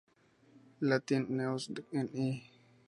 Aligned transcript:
Latin 0.89 1.23
News" 1.37 1.65
en 1.99 2.07
E! 2.27 2.29